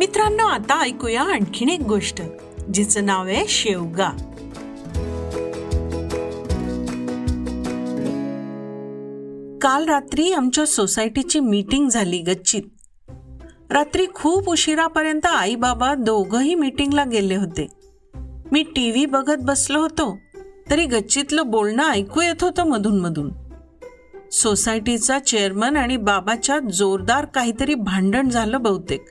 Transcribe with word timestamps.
मित्रांनो 0.00 0.46
आता 0.46 0.80
ऐकूया 0.80 1.22
आणखीन 1.22 1.68
एक 1.68 1.80
गोष्ट 1.80 2.22
जिचं 2.74 3.06
नाव 3.06 3.26
आहे 3.26 3.46
शेवगा. 3.48 4.08
काल 9.62 9.84
रात्री 9.84 10.32
आमच्या 10.32 10.66
सोसायटीची 10.66 11.40
मीटिंग 11.40 11.88
झाली 11.88 12.18
गच्चीत. 12.18 12.62
रात्री 13.70 14.06
खूप 14.14 14.48
उशिरापर्यंत 14.48 15.26
आई 15.26 15.54
बाबा 15.54 15.94
दोघंही 15.94 16.54
मीटिंगला 16.54 17.04
गेले 17.04 17.36
होते. 17.36 17.66
मी 18.52 18.62
टी 18.62 18.90
व्ही 18.90 19.06
बघत 19.06 19.42
बसलो 19.42 19.80
होतो 19.80 20.18
तरी 20.70 20.84
गच्चीतलं 20.84 21.50
बोलणं 21.50 21.90
ऐकू 21.90 22.20
येत 22.20 22.44
होतं 22.44 22.64
मधून 22.64 23.00
मधून 23.00 23.32
सोसायटीचा 24.32 25.18
चेअरमन 25.18 25.76
आणि 25.76 25.96
बाबाच्या 25.96 26.58
जोरदार 26.58 27.24
काहीतरी 27.24 27.74
भांडण 27.74 28.28
झालं 28.28 28.62
बहुतेक. 28.62 29.04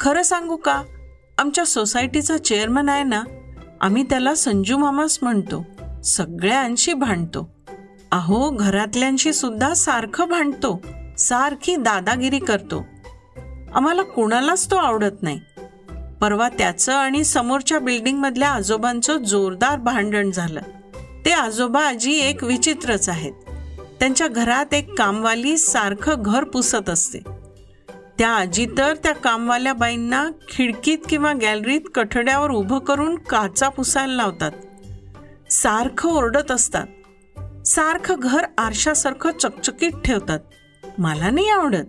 खरं 0.00 0.22
सांगू 0.22 0.56
का? 0.56 0.82
आमच्या 1.38 1.66
सोसायटीचा 1.66 2.38
चेअरमन 2.38 2.88
आहे 2.88 3.02
ना 3.02 3.22
आम्ही 3.80 4.02
त्याला 4.02 4.34
संजू 4.34 4.78
मामाच 4.78 5.18
म्हणतो. 5.22 5.64
सगळ्यांशी 6.04 6.92
भांडतो. 6.92 7.54
अहो 8.12 8.50
घरातल्यांशी 8.50 9.32
सुद्धा 9.32 9.74
सारखं 9.74 10.28
भांडतो. 10.28 10.82
सारखी 11.18 11.76
दादागिरी 11.76 12.38
करतो. 12.38 12.86
आम्हाला 13.74 14.02
कुणालाच 14.02 14.70
तो 14.70 14.76
आवडत 14.76 15.22
नाही. 15.22 15.40
परवा 16.20 16.48
त्याचं 16.48 16.92
आणि 16.92 17.24
समोरच्या 17.24 17.78
बिल्डिंगमधल्या 17.78 18.50
आजोबांचं 18.50 19.16
जोरदार 19.16 19.78
भांडण 19.78 20.30
झालं. 20.30 20.60
ते 21.24 21.30
आजोबा 21.30 21.88
आजी 21.88 22.12
एक 22.12 22.44
विचित्रच 22.44 23.08
आहेत. 23.08 23.32
त्यांच्या 24.00 24.28
घरात 24.28 24.74
एक 24.74 24.98
कामवाली 24.98 25.58
सारखं 25.58 26.14
घर 26.18 26.44
पुसत 26.44 26.90
असते. 26.90 27.35
त्या 28.18 28.28
आजी 28.28 28.66
तर 28.78 28.94
त्या 28.94 29.14
कामवाल्या 29.14 29.72
बाईंना 29.72 30.30
खिडकीत 30.48 30.98
किंवा 31.08 31.32
गॅलरीत 31.32 31.80
कठड्यावर 31.94 32.50
उभं 32.50 32.78
करून 32.78 33.18
काचा 33.18 33.68
पुसायला 33.68 34.12
लावतात. 34.12 34.50
सारखं 35.52 36.08
ओरडत 36.08 36.50
असतात. 36.50 36.86
सारखं 37.66 38.14
घर 38.18 38.44
आरशासारखं 38.58 39.30
चकचकीत 39.30 39.90
ठेवतात. 40.04 40.40
मला 40.98 41.30
नाही 41.30 41.50
आवडत. 41.50 41.84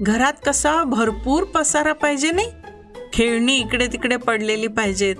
घरात 0.00 0.32
कसा 0.46 0.84
भरपूर 0.84 1.44
पसारा 1.44 1.92
पाहिजे 1.92 2.30
नाही? 2.30 2.50
खेळणी 3.12 3.56
इकडे 3.56 3.86
तिकडे 3.86 4.16
पडलेली 4.16 4.66
पाहिजेत. 4.66 5.16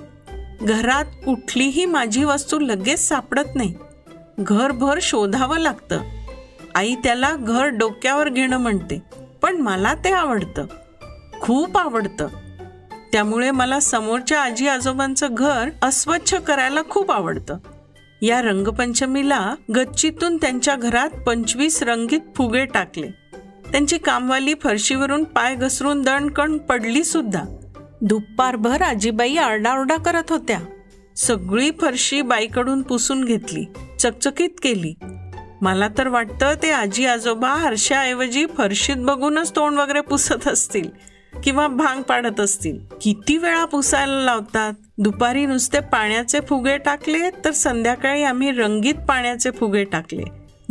घरात 0.63 1.05
कुठलीही 1.05 1.85
माझी 1.85 2.25
वस्तू 2.25 2.59
लगेच 2.59 3.09
सापडत 3.09 3.49
नाही. 3.55 3.75
घरभर 4.41 4.99
शोधावं 5.03 5.59
लागतं. 5.59 6.01
आई 6.75 6.95
त्याला 6.95 7.37
घर 7.37 7.65
डोक्यावर 7.65 8.29
घेणं 8.29 8.57
म्हणते. 8.57 9.24
पण 9.45 9.57
मला 9.57 9.95
ते 9.95 10.11
आवडतं. 10.11 10.67
खूप 11.41 11.79
आवडतं. 11.79 12.29
त्यामुळे 13.13 13.51
मला 13.51 13.81
समोरच्या 13.81 14.43
आजी 14.43 14.69
आजोबांचं 14.69 15.27
घर 15.31 15.69
अस्वच्छ 15.83 16.35
करायला 16.35 16.81
खूप 16.91 17.11
आवडतं. 17.11 17.59
या 18.23 18.43
रंगपंचमीला 18.43 19.55
गच्चीतून 19.77 20.37
त्यांच्या 20.37 20.77
घरात 20.77 21.11
पंचवीस 21.11 21.83
रंगीत 21.83 22.21
फुगे 22.37 22.65
टाकले. 22.65 23.09
त्यांची 23.73 23.99
कामवाली 23.99 24.55
फरशीवरून 24.55 25.25
पाय 25.25 25.55
घसरून 25.55 26.03
दणकण 26.03 26.59
पडली 26.59 27.05
सुद्धा. 27.05 27.45
दुपारभर 28.01 28.83
आजीबाई 28.83 29.37
आरडाओरडा 29.37 29.97
करत 29.97 30.31
होत्या. 30.31 30.61
सगळी 31.17 31.71
फरशी 31.71 32.23
बाईकडून 32.23 32.83
पुसून 32.83 33.25
घेतली 33.25 33.65
चकचकीत 33.99 34.51
केली. 34.63 34.95
मला 35.65 35.89
तर 35.99 36.09
वाटतं 36.09 36.55
ते 36.63 36.71
आजी 36.71 37.07
आजोबा 37.07 37.49
हर्षाऐवजी 37.49 38.47
फरशीत 38.47 38.97
बघूनच 38.97 39.51
तोंड 39.57 39.79
वगैरे 39.79 40.01
पुसत 40.01 40.49
असतील 40.49 40.89
किंवा 41.45 41.67
भांग 41.67 42.03
पाडत 42.03 42.41
असतील. 42.41 42.79
किती 43.03 43.37
वेळा 43.37 43.65
पुसायला 43.65 44.25
लावतात? 44.25 44.73
दुपारी 44.99 45.47
नुसते 45.47 45.81
पाण्याचे 45.81 46.41
फुगे 46.41 46.77
टाकले 46.79 47.31
तर 47.31 47.51
संध्याकाळी 47.51 48.23
आम्ही 48.23 48.51
रंगीत 48.51 48.95
पाण्याचे 48.95 49.51
फुगे 49.51 49.85
टाकले. 49.85 50.25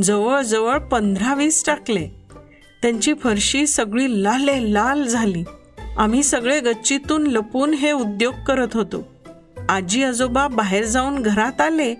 जवळजवळ 0.03 0.77
पंधरा 0.77 1.33
वीस 1.33 1.65
टाकले. 1.65 2.07
त्यांची 2.81 3.13
फरशी 3.13 3.67
सगळी 3.67 4.23
लाले 4.23 4.73
लाल 4.73 5.03
झाली. 5.03 5.43
आम्ही 5.97 6.23
सगळे 6.23 6.59
गच्चीतून 6.59 7.27
लपून 7.27 7.73
हे 7.73 7.91
उद्योग 7.91 8.33
करत 8.47 8.69
होतो. 8.73 9.07
आजी 9.69 10.03
आजोबा 10.03 10.47
बाहेर 10.47 10.85
जाऊन 10.85 11.21
घरात 11.21 11.61
आले 11.61 11.95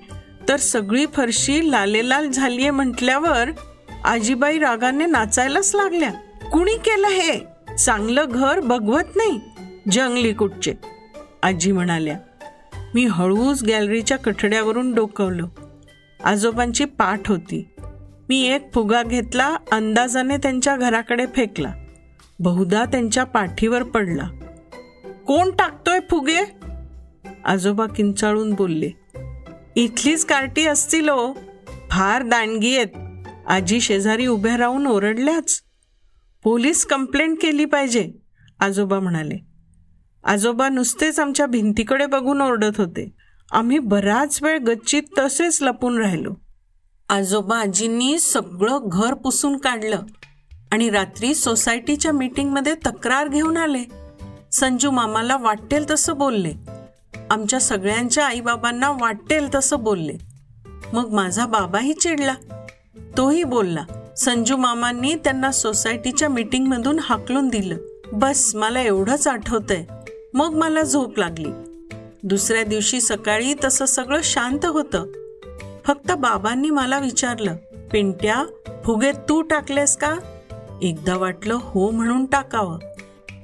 तर 0.50 0.58
सगळी 0.58 1.06
फरशी 1.06 1.72
लालेलाल 1.72 2.30
झालीये 2.31 2.70
म्हटल्यावर 2.70 3.50
आजीबाई 4.04 4.59
रागाने 4.59 5.06
नाचायलाच 5.06 5.76
लागल्या. 5.76 6.12
कुणी 6.52 6.78
केलं 6.78 7.08
हे? 7.08 7.40
चांगलं 7.78 8.26
घर 8.30 8.59
बघवत 8.59 9.16
नाही. 9.16 9.40
जंगली 9.92 10.34
कुठचे? 10.34 10.74
आजी 11.44 11.72
म्हणाल्या 11.72 12.18
मी 12.96 13.06
हळूच 13.06 13.64
गॅलरीच्या 13.64 14.18
कठड्यावरून 14.18 14.94
डोकवलं. 14.94 15.48
आजोबांची 16.24 16.86
पाठ 16.86 17.30
होती. 17.30 17.70
मी 18.30 18.42
एक 18.42 18.74
फुगा 18.74 19.03
घेतला 19.03 19.58
अंदाजाने 19.72 20.38
त्यांच्या 20.38 20.76
घराकडे 20.76 21.26
फेकला. 21.26 21.72
बहुधा 22.40 22.86
त्यांच्या 22.86 23.24
पाठीवर 23.24 23.84
पडला. 23.84 24.30
कोण 25.28 25.52
टाकतोय 25.52 26.00
फुगे? 26.09 26.56
आजोबा 27.46 27.86
किंचाळून 27.86 28.53
बोलले 28.53 29.03
इथलीच 29.75 30.25
कार्टी 30.25 30.66
असतील. 30.67 31.09
ओ 31.09 31.34
फार 31.91 32.22
दांडगी 32.22 32.75
आहेत 32.78 33.28
आजी 33.47 33.81
शेजारी 33.81 34.28
उभ्या 34.28 34.57
राहून 34.57 34.88
ओरडल्याच. 34.88 35.61
पोलीस 36.44 36.85
कंप्लेंट 36.85 37.38
केली 37.41 37.66
पाहिजे 37.66 38.11
आजोबा 38.59 39.00
म्हणाले. 39.00 39.38
आजोबा 40.23 40.69
नुसतेच 40.69 41.19
आमच्या 41.19 41.45
भिंतीकडे 41.45 42.06
बघून 42.06 42.41
ओरडत 42.41 42.78
होते. 42.78 43.13
आम्ही 43.51 43.79
बराच 43.79 44.44
वेळ 44.44 44.57
गच्चीत 44.57 45.03
तसेच 45.17 45.61
लपून 45.61 45.97
राहिलो. 45.97 46.34
आजोबा 47.09 47.57
आजींनी 47.57 48.19
सगळं 48.19 48.79
घर 48.84 49.13
पुसून 49.13 49.57
काढलं 49.57 50.01
आणि 50.72 50.90
रात्री 50.90 51.34
सोसायटीच्या 51.35 52.11
मीटिंगमध्ये 52.11 52.75
तक्रार 52.88 53.28
घेऊन 53.28 53.57
आले. 53.57 53.84
संजू 54.51 54.91
मामाला 54.91 55.38
वाटेल 55.38 55.85
तसं 55.91 56.17
बोलले. 56.17 56.53
आमच्या 57.29 57.59
सगळ्यांच्या 57.59 58.25
आईबाबांना 58.25 58.89
वाटेल 58.89 59.47
तसं 59.56 59.79
बोलले. 59.79 60.13
मग 60.94 61.09
माझा 61.09 61.45
बाबाही 61.45 61.94
चिडला. 61.94 62.35
तोही 63.17 63.44
बोलला. 63.44 63.85
संजू 64.17 64.57
मामांनी 64.57 65.16
त्यांना 65.16 65.51
सोसायटीच्या 65.51 66.29
मीटिंगमधून 66.29 67.00
हाकलून 67.01 67.47
दिलं. 67.47 67.78
बस 68.13 68.56
मला 68.56 68.81
एवढंच 68.81 69.28
आठवतंय. 69.28 69.85
मग 70.34 70.50
मला 70.53 70.81
झोप 70.81 71.19
लागली. 71.19 71.50
दुसऱ्या 72.23 72.63
दिवशी 72.63 73.01
सकाळी 73.01 73.53
तसं 73.63 73.85
सगळं 73.85 74.19
शांत 74.23 74.66
होतं. 74.66 75.05
फक्त 75.85 76.11
बाबांनी 76.11 76.69
मला 76.69 77.00
विचारलं 77.00 77.55
पिंट्या 77.91 78.45
फुगे 78.85 79.11
तू 79.11 79.41
टाकलेस 79.41 79.97
का? 79.97 80.16
एकदा 80.81 81.17
वाटलं 81.17 81.57
हो 81.61 81.91
म्हणून 81.91 82.25
टाकावं. 82.25 82.79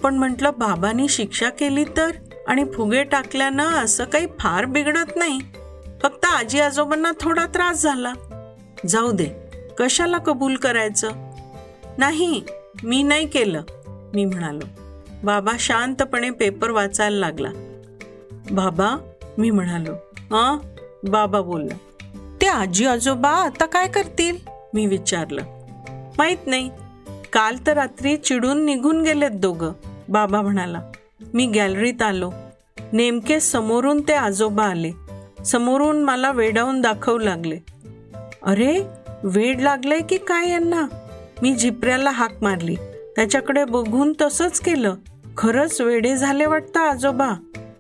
पण 0.04 0.16
म्हटलं 0.16 0.52
बाबांनी 0.58 1.08
शिक्षा 1.10 1.50
केली 1.50 1.86
तर? 1.98 2.12
आणि 2.48 2.64
फुगे 2.66 3.04
टाकल्यानं 3.04 3.70
असं 3.70 4.04
काही 4.04 4.28
फार 4.40 4.66
बिघडत 4.66 5.16
नाही. 5.16 5.40
फक्त 6.02 6.26
आजी 6.26 6.60
आजोबांना 6.60 7.12
थोडा 7.22 7.46
त्रास 7.46 7.82
झाला. 7.82 8.14
जाऊ 8.88 9.12
दे 9.12 9.28
कशाला 9.78 10.18
कबूल 10.18 10.56
करायचं? 10.56 11.10
नाही 11.98 12.44
मी 12.84 13.04
नाही 13.04 13.28
केलं 13.28 13.62
मी 13.88 14.26
म्हणालो. 14.26 14.66
बाबा 15.24 15.52
शांतपणे 15.60 16.30
पेपर 16.30 16.70
वाचायला 16.70 17.18
लागला. 17.18 17.50
बाबा 18.52 19.12
मी 19.38 19.52
म्हणालो. 19.52 19.94
हा 20.18 20.60
बाबा 21.10 21.42
बोलला. 21.42 21.78
ते 22.42 22.48
आजी 22.48 22.86
आजोबा 22.86 23.30
आता 23.30 23.66
काय 23.66 23.88
करतील? 23.88 24.38
मी 24.74 24.86
विचारलं. 24.86 25.42
माहीत 26.18 26.38
नाही. 26.46 26.72
काल 27.34 27.56
तर 27.68 27.74
रात्री 27.74 28.18
चिडून 28.18 28.66
निघून 28.66 29.04
गेलेत 29.04 29.32
दोघं. 29.32 29.72
बाबा 30.10 30.42
म्हणाला. 30.42 30.82
मी 31.34 31.46
गॅलरीत 31.46 32.02
आलो. 32.02 32.32
नेमके 32.94 33.40
समोरून 33.40 34.02
ते 34.02 34.14
आजोबा 34.14 34.64
आले. 34.64 34.92
समोरून 35.46 36.04
मला 36.04 36.32
वेडावून 36.32 36.82
दाखवू 36.82 37.18
लागले. 37.18 37.58
अरे 38.44 38.84
वेड 39.24 39.62
लागलंय 39.62 40.00
की 40.00 40.18
काय 40.18 40.50
यांना? 40.50 40.88
मी 41.42 41.56
झिपऱ्याला 41.56 42.10
हाक 42.10 42.44
मारली. 42.44 42.76
त्याच्याकडे 43.16 43.66
बघून 43.66 44.14
तसंच 44.22 44.60
केलं. 44.60 44.96
खरंच 45.38 45.82
वेडे 45.82 46.16
झाले 46.16 46.46
वाटतं 46.46 46.80
आजोबा. 46.80 47.30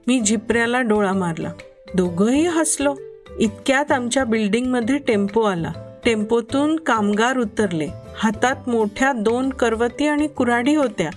मी 0.07 0.19
झिपऱ्याला 0.19 0.81
डोळा 0.81 1.13
मारला. 1.13 1.51
दोघंही 1.95 2.47
हसलो. 2.47 2.95
इतक्यात 3.39 3.91
आमच्या 3.91 4.23
बिल्डिंगमध्ये 4.23 4.97
टेम्पो 4.97 5.41
आला. 5.41 5.99
टेम्पोतून 6.05 6.75
कामगार 6.75 7.37
उतरले. 7.37 7.87
हातात 8.17 8.69
मोठ्या 8.69 9.11
दोन 9.11 9.49
करवती 9.49 10.07
आणि 10.07 10.27
कुऱ्हाडी 10.27 10.75
होत्या. 10.75 11.09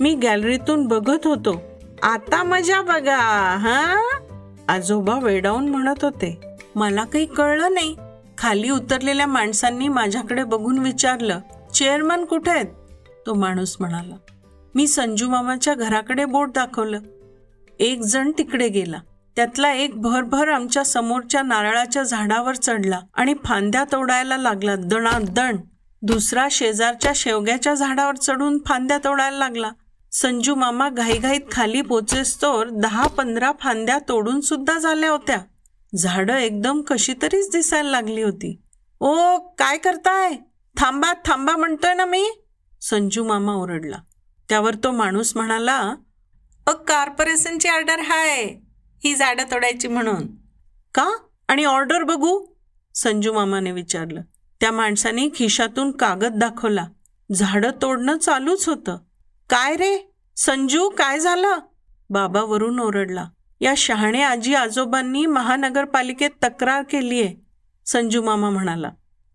मी 0.00 0.14
गॅलरीतून 0.14 0.86
बघत 0.86 1.26
होतो. 1.26 1.62
आता 2.02 2.42
मजा 2.42 2.82
बघा 2.82 3.16
हा? 3.56 3.96
आजोबा 4.68 5.18
वेडावून 5.18 5.68
म्हणत 5.68 6.04
होते 6.04 6.40
मला 6.74 7.04
काही 7.04 7.26
कळलं 7.26 7.74
नाही. 7.74 7.96
खाली 8.38 8.70
उतरलेल्या 8.70 9.26
माणसांनी 9.26 9.88
माझ्याकडे 9.88 10.44
बघून 10.44 10.78
विचारलं 10.78 11.40
चेअरमन 11.74 12.24
कुठे 12.24 12.50
आहेत? 12.50 12.66
तो 13.26 13.34
माणूस 13.34 13.76
म्हणाला 13.80 14.14
मी 14.74 14.86
संजू 14.86 15.28
मामाच्या 15.28 15.74
घराकडे 15.74 16.24
बोट 16.24 16.50
दाखवलं. 16.54 16.98
एक 17.78 18.00
जण 18.00 18.32
तिकडे 18.38 18.68
गेला. 18.68 18.98
त्यातला 19.36 19.72
एक 19.72 20.02
भरभर 20.02 20.48
आमच्या 20.48 20.84
समोरच्या 20.84 21.42
नारळाच्या 21.42 22.02
झाडावर 22.02 22.54
चढला 22.54 23.00
आणि 23.14 23.34
फांद्या 23.44 23.84
तोडायला 23.92 24.36
लागला 24.36 24.74
दणादण. 24.76 25.56
दुसरा 26.02 26.48
शेजारच्या 26.50 27.12
शेवग्याच्या 27.14 27.74
झाडावर 27.74 28.16
चढून 28.16 28.58
फांद्या 28.66 28.98
तोडायला 29.04 29.38
लागला. 29.38 29.70
संजू 30.12 30.54
मामा 30.54 30.88
घाईघाईत 30.88 31.40
खाली 31.52 31.82
पोचेस्तोर 31.82 32.66
दहा 32.68 33.06
पंधरा 33.06 33.52
फांद्या 33.60 33.98
तोडून 34.08 34.40
सुद्धा 34.40 34.78
झाल्या 34.78 35.10
होत्या. 35.10 35.38
झाडं 35.96 36.36
एकदम 36.36 36.80
कशी 36.80 37.14
तरीच 37.22 37.50
दिसायला 37.52 37.90
लागली 37.90 38.22
होती. 38.22 38.62
ओ 39.00 39.38
काय 39.38 39.78
करताय? 39.78 40.32
थांबा 40.76 41.12
थांबा 41.24 41.56
म्हणतोय 41.56 41.94
ना 41.94 42.04
मी? 42.04 42.30
संजू 42.82 43.24
मामा 43.24 43.52
ओरडला. 43.52 43.96
त्यावर 44.48 44.74
तो 44.74 44.90
माणूस 44.90 45.36
म्हणाला 45.36 45.94
अ 46.66 46.70
कॉर्पोरेशनची 46.70 47.68
ऑर्डर 47.68 47.98
हाय 47.98 48.44
ही 49.04 49.14
झाडं 49.14 49.44
तोडायची 49.50 49.88
म्हणून. 49.88 50.26
का? 50.94 51.10
आणि 51.48 51.64
ऑर्डर 51.64 52.02
बघू? 52.02 52.46
संजू 52.94 53.32
मामाने 53.32 53.72
विचारलं. 53.72 54.20
त्या 54.60 54.72
माणसाने 54.72 55.28
खिशातून 55.28 55.90
कागद 55.90 56.38
दाखवला. 56.38 56.86
झाडं 57.34 57.70
तोडणं 57.82 58.18
चालूच 58.18 58.68
होतं. 58.68 58.98
काय 59.50 59.76
रे? 59.76 60.12
संजू 60.36 60.88
काय 60.88 61.18
झालं? 61.18 61.58
बाबा 62.10 62.40
वरून 62.40 62.80
ओरडला. 62.80 63.28
या 63.60 63.74
शहाणे 63.76 64.22
आजी 64.22 64.54
आजोबांनी 64.54 65.26
महानगरपालिकेत 65.26 66.30
तक्रार 66.42 66.82
केली 66.82 67.22
आहे 67.22 67.46
संजू 67.86 68.22
मामा 68.22 68.50
म्हणाला. 68.50 68.90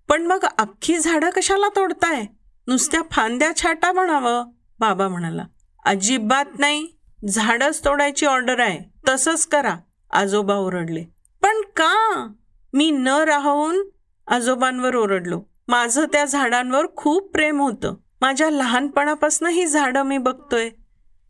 पण 0.09 0.25
मग 0.25 0.43
अख्खी 0.57 0.97
झाडं 0.97 1.29
कशाला 1.29 1.69
तोडताय? 1.75 2.25
नुसत्या 2.67 3.01
फांद्या 3.11 3.55
छाटा 3.55 3.91
म्हणावं 3.91 4.45
बाबा 4.79 5.07
म्हणाला. 5.07 5.43
अजिबात 5.85 6.59
नाही. 6.59 6.87
झाडच 7.29 7.85
तोडायची 7.85 8.25
ऑर्डर 8.25 8.59
आहे. 8.59 8.99
तसंच 9.09 9.47
करा 9.47 9.75
आजोबा 10.11 10.55
ओरडले. 10.55 11.03
पण 11.41 11.61
का? 11.61 12.27
मी 12.73 12.91
न 12.91 13.07
राहून 13.07 13.83
आजोबांवर 14.27 14.95
ओरडलो. 14.95 15.41
माझं 15.67 16.05
त्या 16.05 16.25
झाडांवर 16.25 16.85
खूप 16.95 17.31
प्रेम 17.33 17.61
होतं. 17.61 17.95
माझ्या 18.23 18.49
लहानपणापासून 18.49 19.47
ही 19.47 19.65
झाडं 19.65 20.03
मी 20.03 20.17
बघतोय. 20.17 20.69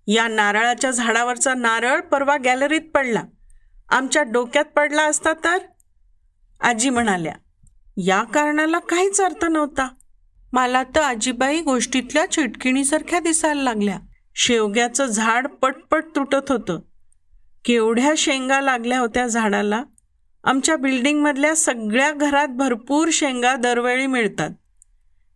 या 0.07 0.27
नारळाच्या 0.27 0.91
झाडावरचा 0.91 1.53
नारळ 1.53 1.99
परवा 1.99 2.37
गॅलरीत 2.37 2.81
पडला. 2.81 3.23
आमच्या 3.89 4.23
डोक्यात 4.23 4.65
पडला 4.65 5.03
असता 5.03 5.33
तर? 5.33 5.57
आजी 6.61 6.89
म्हणाल्या 6.89 7.33
या 7.97 8.23
कारणाला 8.23 8.79
काहीच 8.79 9.21
अर्थ 9.21 9.45
नव्हता. 9.45 9.87
मला 10.53 10.83
तर 10.83 11.01
आजीबाई 11.01 11.61
गोष्टीतल्या 11.61 12.31
चिटकिणीसारख्या 12.31 13.19
दिसायला 13.19 13.61
लागल्या. 13.61 13.99
शेवग्याचं 14.35 15.05
झाड 15.05 15.47
पटपट 15.47 16.03
तुटत 16.15 16.51
होतं. 16.51 16.79
केवढ्या 17.65 18.13
शेंगा 18.17 18.61
लागल्या 18.61 18.99
होत्या 18.99 19.27
झाडाला. 19.27 19.83
आमच्या 20.43 20.75
बिल्डिंगमधल्या 20.75 21.55
सगळ्या 21.55 22.11
घरात 22.11 22.47
भरपूर 22.47 23.07
शेंगा 23.11 23.55
दरवेळी 23.55 24.07
मिळतात. 24.07 24.49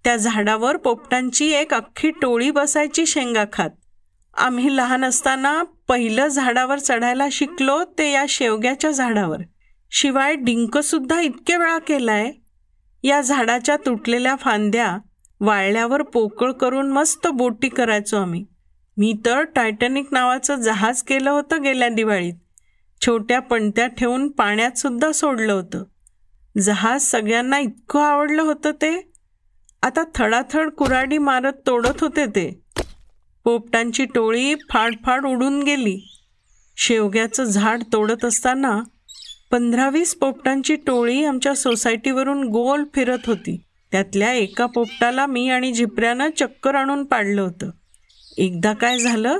त्या 0.07 0.18
झाडावर 0.18 0.77
पोपटांची 0.77 1.51
एक 1.51 1.74
अख्खी 1.74 2.09
टोळी 2.09 2.51
बसायची 2.51 3.06
शेंगा 3.06 3.44
खात. 3.54 3.69
आम्ही 4.38 4.77
लहान 4.77 5.06
असताना 5.06 5.63
पहिलं 5.88 6.27
झाडावर 6.27 6.80
चढायला 6.80 7.27
शिकलो 7.31 7.83
ते 7.98 8.12
या 8.12 8.25
शेवग्याच्या 8.30 8.92
झाडावर. 8.92 9.38
शिवाय 9.92 10.36
डिंकसुद्धा 10.36 11.21
इतके 11.21 11.57
वेळा 11.57 11.77
केलाय. 11.77 12.31
या 13.04 13.21
झाडाच्या 13.21 13.77
तुटलेल्या 13.77 14.36
फांद्या 14.36 14.98
वाळल्यावर 15.39 16.01
पोकळ 16.01 16.51
करून 16.51 16.92
मस्त 16.92 17.27
बोटी 17.27 17.69
करायचो 17.69 18.18
आम्ही. 18.18 18.45
मी 18.98 19.13
तर 19.25 19.42
टायटॅनिक 19.42 20.07
नावाचं 20.12 20.56
जहाज 20.56 21.01
केलं 21.01 21.30
होतं 21.30 21.63
गेल्या 21.63 21.89
दिवाळीत. 21.89 22.33
छोट्या 23.06 23.39
पणत्या 23.39 23.88
ठेवून 23.88 24.31
पाण्यात 24.31 24.77
सुद्धा 24.77 25.12
सोडलं 25.12 25.54
होतं. 25.54 25.83
जहाज 26.62 27.01
सगळ्यांना 27.01 27.59
इतकं 27.59 28.01
आवडलं 28.01 28.42
होतं 28.42 28.71
ते. 28.71 29.12
आता 29.82 30.04
थडाथड 30.16 30.70
कुराडी 30.70 31.18
मारत 31.18 31.54
तोडत 31.68 32.02
होते 32.02 32.26
ते. 32.26 32.62
पोपटांची 33.44 34.06
टोळी 34.06 34.56
फाडफाड 34.56 35.26
उडून 35.26 35.64
गेली. 35.64 36.20
शेवग्याचं 36.78 37.44
झाड 37.44 37.84
तोडत 37.94 38.26
असताना 38.26 38.82
पंधरावीस 39.52 40.16
पोपटांची 40.16 40.76
टोळी 40.76 41.24
आमच्या 41.26 41.56
सोसायटीवरून 41.56 42.44
गोल 42.44 42.84
फिरत 42.94 43.20
होती. 43.28 43.64
त्यातल्या 43.92 44.34
एका 44.34 44.66
पोपटाला 44.66 45.26
मी 45.26 45.50
आणि 45.50 45.74
झिपऱ्यानं 45.74 46.30
चक्कर 46.38 46.76
आणून 46.76 47.04
पाडलं 47.04 47.42
होतं. 47.42 47.70
एकदा 48.38 48.74
काय 48.74 49.00
झालं? 49.00 49.40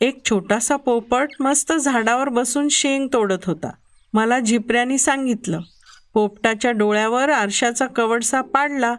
एक 0.00 0.24
छोटासा 0.24 0.76
पोपट 0.76 1.28
मस्त 1.40 1.72
झाडावर 1.72 2.28
बसून 2.28 2.68
शेंग 2.68 3.08
तोडत 3.12 3.44
होता. 3.44 3.70
मला 4.12 4.40
झिपऱ्याने 4.40 4.98
सांगितलं. 4.98 5.60
पोपटाच्या 6.14 6.70
डोळ्यावर 6.70 7.28
आरशाचा 7.28 7.86
कवडसा 7.86 8.40
पाडला. 8.40 8.94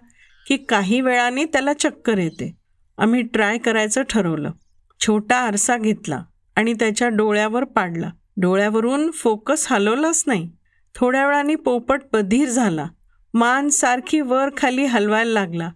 की 0.47 0.57
काही 0.57 1.01
वेळाने 1.01 1.45
त्याला 1.45 1.73
चक्कर 1.73 2.17
येते. 2.17 2.57
आम्ही 2.97 3.21
ट्राय 3.21 3.57
करायचं 3.57 4.01
ठरवलं. 4.09 4.51
छोटा 4.99 5.35
आरसा 5.35 5.77
घेतला 5.77 6.23
आणि 6.55 6.73
त्याच्या 6.73 7.09
डोळ्यावर 7.09 7.63
पाडला. 7.63 8.09
डोळ्यावरून 8.37 9.11
फोकस 9.11 9.67
हलवलाच 9.69 10.23
नाही. 10.27 10.51
थोड्या 10.95 11.27
वेळाने 11.27 11.55
पोपट 11.55 12.01
बधीर 12.13 12.49
झाला. 12.49 12.87
मान 13.33 13.69
सारखी 13.69 14.21
वर 14.21 14.49
खाली 14.57 14.85
हलवायला 14.85 15.31
लागला 15.31 15.71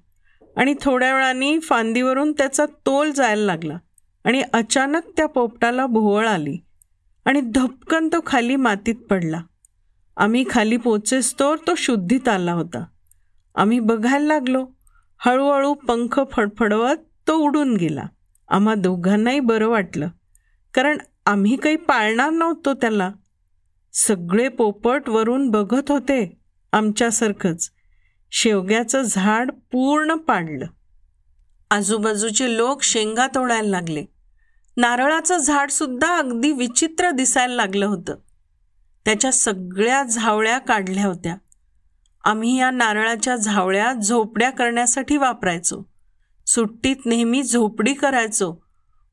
आणि 0.58 0.76
थोड्या 0.82 1.14
वेळाने 1.14 1.60
फांदीवरून 1.60 2.32
त्याचा 2.32 2.66
तोल 2.66 3.12
जायला 3.12 3.46
लागला 3.46 3.78
आणि 4.24 4.44
अचानक 4.54 5.02
त्या 5.18 5.26
पोपटाला 5.26 5.86
भोवळ 5.86 6.28
आली 6.28 6.58
आणि 7.26 7.42
धपकन 7.42 8.08
तो 8.08 8.20
खाली 8.26 8.56
मातीत 8.56 8.96
पडला. 8.96 9.42
आम्ही 10.18 10.46
खाली 10.50 10.78
पोचेस्तोर 10.78 11.58
तो 11.68 11.76
शुद्धीत 11.78 12.28
आला 12.28 12.54
होता. 12.54 12.84
आम्ही 13.56 13.80
बघायला 13.80 14.26
लागलो. 14.26 14.68
हळूहळू 15.18 15.74
पंख 15.74 16.22
फडफडवत 16.32 16.96
तो 17.28 17.34
उडून 17.34 17.76
गेला. 17.76 18.04
आम्हा 18.50 18.76
दोघांनाही 18.76 19.40
बरं 19.40 19.68
वाटलं. 19.68 20.08
कारण 20.74 20.98
आम्ही 21.26 21.56
काही 21.56 21.76
पाळणार 21.76 22.30
नव्हतो 22.30 22.74
त्याला. 22.74 23.12
सगळे 23.94 24.48
पोपट 24.48 25.10
वरून 25.10 25.50
बघत 25.50 25.92
होते 25.92 26.40
आमच्यासारखंच. 26.72 27.72
शेवग्याचं 28.32 29.02
झाड 29.02 29.52
पूर्ण 29.52 30.14
पाडलं. 30.14 30.66
आजूबाजूचे 31.72 32.58
लोक 32.58 32.84
शेंगा 32.84 33.28
तोडायला 33.28 33.70
लागले. 33.70 34.06
नारळाचं 34.78 35.38
झाड 35.38 35.70
सुद्धा 35.70 36.18
अगदी 36.18 36.52
विचित्र 36.52 37.12
दिसायला 37.12 37.56
लागलं 37.56 37.86
होतं. 37.86 38.16
त्याच्या 39.06 39.32
सगळ्या 39.32 40.04
झावळ्या 40.04 40.60
काढल्या 40.60 41.06
होत्या. 41.06 41.36
आम्ही 42.24 42.60
या 42.60 42.72
नारळाच्या 42.72 43.36
झावळ्या 43.36 43.94
झोपड्या 43.94 44.50
करण्यासाठी 44.50 45.18
वापरायचो. 45.18 45.92
सुट्टीत 46.48 46.96
नेहमी 47.06 47.44
झोपडी 47.44 47.94
करायचो. 47.94 48.64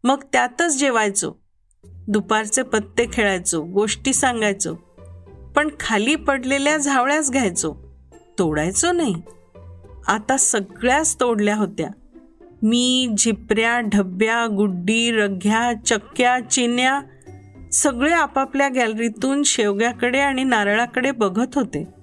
मग 0.04 0.22
त्यातच 0.32 0.78
जेवायचो. 0.78 1.32
दुपारचे 1.84 2.62
पत्ते 2.62 3.06
खेळायचो 3.12 3.62
गोष्टी 3.62 4.12
सांगायचो. 4.12 4.74
पण 5.56 5.68
खाली 5.80 6.14
पडलेल्या 6.14 6.76
झावळ्याच 6.76 7.30
घ्यायचो. 7.30 7.74
तोडायचो 8.38 8.92
नाही. 8.92 9.14
आता 10.06 10.36
सगळ्याच 10.36 11.20
तोडल्या 11.20 11.56
होत्या. 11.56 11.88
मी 12.62 13.14
झिपऱ्या 13.18 13.80
ढब्या 13.80 14.46
गुड्डी 14.46 15.10
रघ्या 15.12 15.72
चक्क्या 15.86 16.40
चिन्या 16.50 17.00
सगळे 17.72 18.12
आपापल्या 18.12 18.68
गॅलरीतून 18.68 19.42
शेवग्याकडे 19.42 20.20
आणि 20.20 20.44
नारळाकडे 20.44 21.10
बघत 21.10 21.54
होते. 21.54 21.98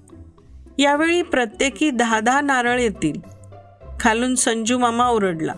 यावेळी 0.77 1.21
प्रत्येकी 1.21 1.89
दहा 1.89 2.19
दहा 2.19 2.41
नारळ 2.41 2.79
येतील. 2.79 3.19
खालून 3.99 4.35
संजू 4.35 4.77
मामा 4.77 5.07
ओरडला. 5.07 5.53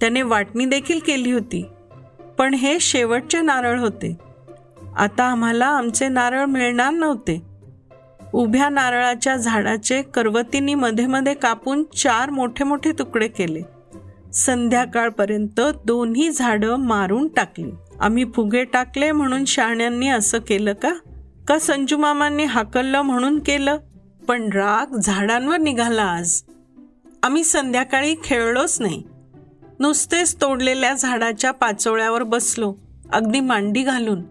त्याने 0.00 0.22
वाटणी 0.22 0.64
देखील 0.64 0.98
केली 0.98 1.32
होती. 1.32 1.66
पण 2.38 2.54
हे 2.54 2.80
शेवटचे 2.80 3.40
नारळ 3.40 3.78
होते. 3.78 4.16
आता 4.96 5.24
आम्हाला 5.24 5.66
आमचे 5.66 6.08
नारळ 6.08 6.44
मिळणार 6.44 6.90
नव्हते. 6.90 7.42
उभ्या 8.32 8.68
नारळाच्या 8.68 9.36
झाडाचे 9.36 10.02
करवतीनी 10.02 10.74
मध्ये 10.74 11.06
मध्ये 11.06 11.34
कापून 11.34 11.84
चार 11.84 12.30
मोठे 12.30 12.64
मोठे 12.64 12.92
तुकडे 12.92 13.28
केले. 13.28 13.60
संध्याकाळपर्यंत 14.32 15.60
दोन्ही 15.84 16.30
झाडं 16.30 16.76
मारून 16.76 17.28
टाकली. 17.28 17.70
आम्ही 18.00 18.24
फुगे 18.24 18.64
टाकले 18.64 19.12
म्हणून 19.12 19.44
शहाण्यांनी 19.44 20.08
असं 20.08 20.38
केलं 20.38 20.72
का? 20.72 20.90
का 21.48 21.58
संजू 21.58 21.96
मामांनी 21.96 22.44
हाकललं 22.44 23.02
म्हणून 23.02 23.38
केलं? 23.38 23.76
पण 24.28 24.52
राग 24.52 24.96
झाडांवर 24.96 25.56
निघाला 25.56 26.02
आज. 26.02 26.42
आम्ही 27.22 27.44
संध्याकाळी 27.44 28.14
खेळलोच 28.24 28.80
नाही. 28.80 29.02
नुसतेच 29.78 30.36
तोडलेल्या 30.40 30.94
झाडाच्या 30.94 31.50
पाचोळ्यावर 31.50 32.22
बसलो 32.22 32.74
अगदी 33.12 33.40
मांडी 33.40 33.82
घालून. 33.82 34.22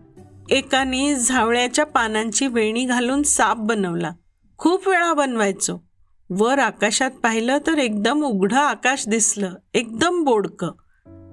एकाने 0.50 1.16
झावळ्याच्या 1.16 1.86
पानांची 1.86 2.48
वेणी 2.48 2.86
घालून 2.86 3.24
साप 3.24 3.58
बनवला. 3.58 4.12
खूप 4.58 4.88
वेळा 4.88 5.14
बनवायचो. 5.14 5.88
वर 6.30 6.60
आकाशात 6.60 7.12
पाहिलं 7.12 7.58
तर 7.68 7.78
एकदम 7.78 8.24
उघडं 8.24 8.56
आकाश 8.56 9.08
दिसलं 9.08 9.50
एकदम 9.74 10.24
बोडकं. 10.24 10.72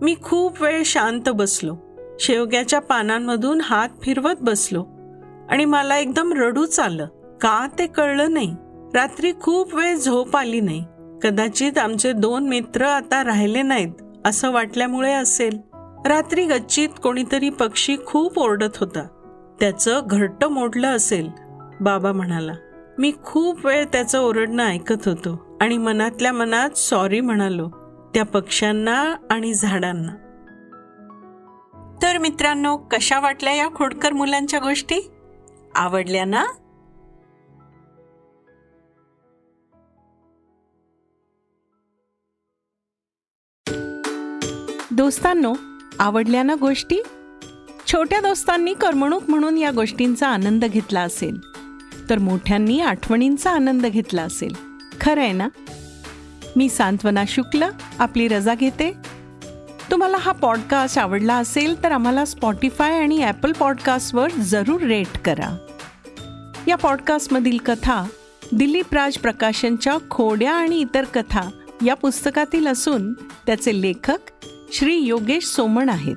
मी 0.02 0.14
खूप 0.23 0.62
वेळ 0.62 0.83
शांत 0.85 1.28
बसलो. 1.28 1.76
शेवग्याच्या 2.21 2.80
पानांमधून 2.80 3.61
हात 3.61 3.88
फिरवत 4.02 4.37
बसलो 4.40 4.83
आणि 5.49 5.64
मला 5.64 5.99
एकदम 5.99 6.33
रडूच 6.33 6.80
आलं. 6.80 7.06
का 7.41 7.67
ते 7.79 7.87
कळलं 7.87 8.33
नाही? 8.33 8.57
रात्री 8.95 9.33
खूप 9.41 9.75
वेळ 9.75 9.97
झोप 9.97 10.37
आली 10.37 10.61
नाही. 10.61 10.85
कदाचित 11.23 11.79
आमचे 11.79 12.12
दोन 12.12 12.49
मित्र 12.49 12.85
आता 12.85 13.25
राहिले 13.25 13.62
नाहीत 13.62 13.93
असं 14.25 14.50
वाटल्यामुळे 14.50 15.12
असेल. 15.12 15.59
रात्री 16.07 16.47
गच्चीत 16.47 16.88
कोणीतरी 17.03 17.50
पक्षी 17.50 17.97
खूप 18.07 18.38
ओरडत 18.38 18.76
होता. 18.76 19.07
त्याचं 19.61 20.00
घरट 20.07 20.45
मोडलं 20.45 20.97
असेल 20.97 21.31
बाबा 21.81 22.12
म्हणाला. 22.12 22.53
मी 22.99 23.12
खूप 23.25 23.67
वेळ 23.67 23.85
त्याचं 23.85 24.21
ओरडणं 24.21 24.67
ऐकत 24.67 25.09
होतो 25.09 25.59
आणि 25.61 25.79
मनातल्या 25.79 26.33
मनात 26.33 26.71
सॉरी 26.71 27.21
म्हणालो 27.21 27.69
त्या 28.14 28.25
पक्ष्यांना 28.25 29.14
आणि 29.31 29.55
झाडांना. 29.55 30.12
तर 32.03 32.19
मित्रांनो 32.19 32.76
कशा 32.76 33.21
वाटल्या 33.21 33.53
या 33.53 33.69
खोडकर 33.75 34.12
मुलांच्या 34.12 34.61
गोष्टी? 34.61 35.11
आवडल्या 35.75 36.25
ना? 36.25 36.45
दोस्तांनो 44.94 45.54
आवडल्या 45.98 46.42
ना 46.42 46.54
गोष्टी? 46.54 46.98
छोट्या 47.86 48.20
दोस्तांनी 48.20 48.74
करमणूक 48.74 49.22
म्हणून 49.28 49.58
या 49.58 49.70
गोष्टींचा 49.70 50.28
आनंद 50.28 50.64
घेतला 50.64 51.00
असेल 51.00 51.38
तर 52.10 52.18
मोठ्यांनी 52.18 52.80
आठवणींचा 52.80 53.50
आनंद 53.50 53.86
घेतला 53.86 54.22
असेल. 54.22 54.54
खरं 55.00 55.20
आहे 55.20 55.32
ना? 55.32 55.48
मी 56.56 56.68
सांत्वना 56.68 57.24
शुक्ल 57.28 57.64
आपली 57.98 58.28
रजा 58.28 58.54
घेते. 58.54 58.92
तुम्हाला 59.90 60.16
हा 60.16 60.32
पॉडकास्ट 60.32 60.98
आवडला 60.98 61.34
असेल 61.34 61.82
तर 61.82 61.92
आम्हाला 61.92 62.24
स्पॉटीफाय 62.24 62.98
आणि 62.98 63.22
ॲपल 63.22 63.52
पॉडकास्टवर 63.52 64.30
जरूर 64.30 64.80
रेट 64.80 65.18
करा. 65.24 65.56
या 66.68 66.76
पॉडकास्टमधील 66.76 67.58
कथा 67.66 68.04
दिलीप 68.52 68.94
राज 68.94 69.18
प्रकाशनच्या 69.18 69.96
खोड्या 70.10 70.52
आणि 70.52 70.80
इतर 70.80 71.04
कथा 71.04 71.50
या 71.86 71.94
पुस्तकातील 71.94 72.66
असून 72.66 73.12
त्याचे 73.12 73.80
लेखक 73.80 74.18
श्री 74.73 74.97
योगेश 74.97 75.44
सोमण 75.44 75.88
आहेत. 75.88 76.16